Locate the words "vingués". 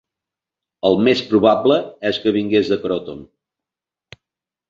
2.37-2.71